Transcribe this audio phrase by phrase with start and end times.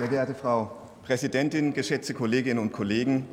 [0.00, 0.70] Sehr geehrte Frau
[1.02, 3.26] Präsidentin, geschätzte Kolleginnen und Kollegen,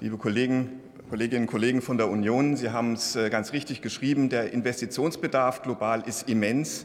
[0.00, 0.68] liebe Kollegen,
[1.08, 5.62] Kolleginnen und Kollegen von der Union, Sie haben es äh, ganz richtig geschrieben, der Investitionsbedarf
[5.62, 6.84] global ist immens.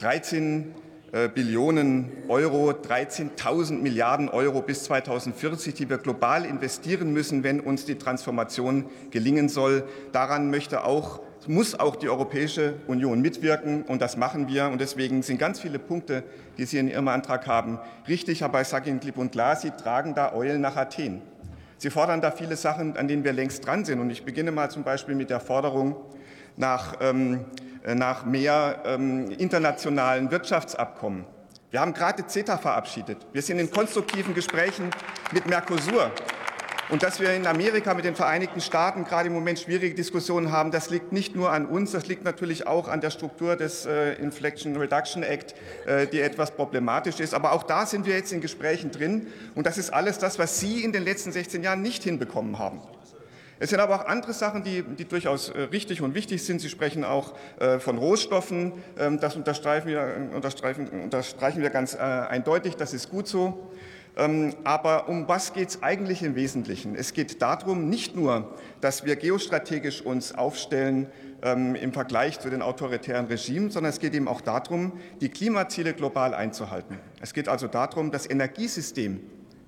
[0.00, 0.64] 13 äh,
[1.34, 7.96] Billionen Euro, 13.000 Milliarden Euro bis 2040, die wir global investieren müssen, wenn uns die
[7.96, 9.84] Transformation gelingen soll.
[10.12, 14.66] Daran möchte auch muss auch die Europäische Union mitwirken, und das machen wir.
[14.66, 16.22] Und deswegen sind ganz viele Punkte,
[16.58, 18.44] die Sie in Ihrem Antrag haben, richtig.
[18.44, 21.22] Aber ich sage Ihnen klipp und klar, Sie tragen da Eulen nach Athen.
[21.78, 24.00] Sie fordern da viele Sachen, an denen wir längst dran sind.
[24.00, 25.96] Und ich beginne mal zum Beispiel mit der Forderung
[26.56, 27.44] nach, ähm,
[27.94, 31.24] nach mehr ähm, internationalen Wirtschaftsabkommen.
[31.70, 33.26] Wir haben gerade CETA verabschiedet.
[33.32, 34.90] Wir sind in konstruktiven Gesprächen
[35.32, 36.10] mit Mercosur.
[36.90, 40.70] Und dass wir in Amerika mit den Vereinigten Staaten gerade im Moment schwierige Diskussionen haben,
[40.70, 44.14] das liegt nicht nur an uns, das liegt natürlich auch an der Struktur des äh,
[44.14, 45.54] Inflection Reduction Act,
[45.86, 47.34] äh, die etwas problematisch ist.
[47.34, 49.26] Aber auch da sind wir jetzt in Gesprächen drin.
[49.54, 52.80] Und das ist alles das, was Sie in den letzten 16 Jahren nicht hinbekommen haben.
[53.60, 56.60] Es sind aber auch andere Sachen, die, die durchaus äh, richtig und wichtig sind.
[56.60, 58.72] Sie sprechen auch äh, von Rohstoffen.
[58.98, 62.76] Ähm, das unterstreichen wir, unterstreichen, unterstreichen wir ganz äh, eindeutig.
[62.76, 63.68] Das ist gut so.
[64.16, 66.94] Ähm, aber um was geht es eigentlich im Wesentlichen?
[66.94, 71.06] Es geht darum, nicht nur, dass wir geostrategisch uns aufstellen
[71.42, 75.94] ähm, im Vergleich zu den autoritären Regimen, sondern es geht eben auch darum, die Klimaziele
[75.94, 76.98] global einzuhalten.
[77.20, 79.20] Es geht also darum, das Energiesystem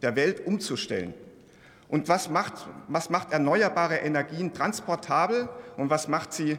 [0.03, 1.15] der Welt umzustellen.
[1.91, 2.55] Und was macht,
[2.87, 6.59] was macht erneuerbare Energien transportabel und was macht sie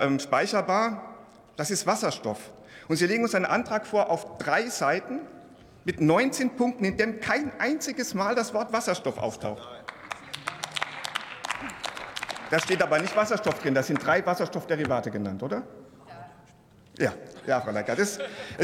[0.00, 1.16] ähm, speicherbar?
[1.56, 2.38] Das ist Wasserstoff.
[2.86, 5.20] Und Sie legen uns einen Antrag vor auf drei Seiten,
[5.84, 9.66] mit 19 Punkten, in dem kein einziges Mal das Wort Wasserstoff auftaucht.
[12.50, 15.62] Da steht aber nicht Wasserstoff drin, da sind drei Wasserstoffderivate genannt, oder?
[16.98, 17.12] Ja,
[17.46, 17.98] ja, Frau Leckert.
[17.98, 18.18] Es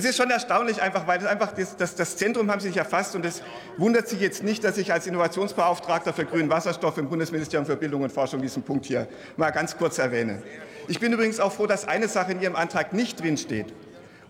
[0.04, 3.14] ist schon erstaunlich, einfach, weil das, einfach das, das, das Zentrum haben Sie sich erfasst
[3.14, 3.42] und es
[3.78, 8.02] wundert Sie jetzt nicht, dass ich als Innovationsbeauftragter für grünen Wasserstoff im Bundesministerium für Bildung
[8.02, 10.42] und Forschung diesen Punkt hier mal ganz kurz erwähne.
[10.88, 13.72] Ich bin übrigens auch froh, dass eine Sache in Ihrem Antrag nicht drinsteht.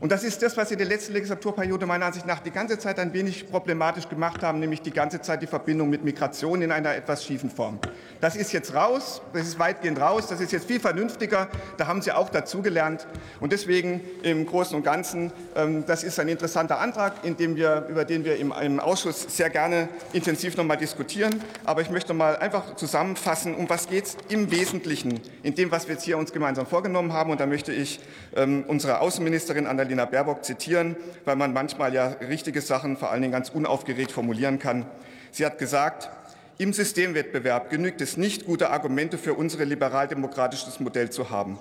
[0.04, 2.78] Und das ist das, was Sie in der letzten Legislaturperiode meiner Ansicht nach die ganze
[2.78, 6.72] Zeit ein wenig problematisch gemacht haben, nämlich die ganze Zeit die Verbindung mit Migration in
[6.72, 7.78] einer etwas schiefen Form.
[8.20, 11.48] Das ist jetzt raus, das ist weitgehend raus, das ist jetzt viel vernünftiger,
[11.78, 13.06] da haben Sie auch dazugelernt.
[13.40, 18.26] Und deswegen im Großen und Ganzen, ähm, das ist ein interessanter Antrag, wir, über den
[18.26, 21.42] wir im, im Ausschuss sehr gerne intensiv noch mal diskutieren.
[21.64, 25.88] Aber ich möchte mal einfach zusammenfassen, um was geht es im Wesentlichen in dem, was
[25.88, 27.30] wir jetzt hier uns gemeinsam vorgenommen haben.
[27.30, 28.00] Und da möchte ich
[28.36, 33.22] ähm, unsere Außenministerin Annalena Annalena Baerbock zitieren, weil man manchmal ja richtige Sachen vor allen
[33.22, 34.86] Dingen ganz unaufgeregt formulieren kann.
[35.30, 36.10] Sie hat gesagt,
[36.58, 41.58] im Systemwettbewerb genügt es nicht, gute Argumente für unser liberaldemokratisches Modell zu haben.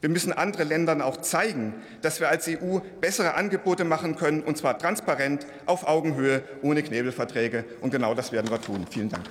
[0.00, 4.56] Wir müssen anderen Ländern auch zeigen, dass wir als EU bessere Angebote machen können, und
[4.56, 7.64] zwar transparent, auf Augenhöhe, ohne Knebelverträge.
[7.82, 8.86] Und genau das werden wir tun.
[8.90, 9.24] Vielen Dank.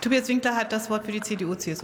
[0.00, 1.76] Tobias Winkler hat das Wort für die CDU-CSU.